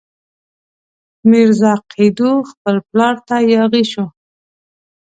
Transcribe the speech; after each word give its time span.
میرزا 1.29 1.73
قیدو 1.93 2.31
خپل 2.49 2.75
پلار 2.89 3.15
ته 3.27 3.35
یاغي 3.53 3.83
شو. 3.91 4.05